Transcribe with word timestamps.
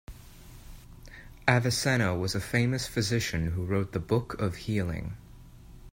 Avicenna 1.47 2.17
was 2.17 2.33
a 2.33 2.41
famous 2.41 2.87
physician 2.87 3.51
who 3.51 3.63
wrote 3.63 3.91
the 3.91 3.99
Book 3.99 4.33
of 4.41 4.55
Healing. 4.55 5.15